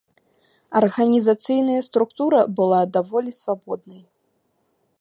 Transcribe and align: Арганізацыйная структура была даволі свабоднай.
Арганізацыйная 0.79 1.75
структура 1.89 2.39
была 2.61 2.81
даволі 2.97 3.31
свабоднай. 3.43 4.01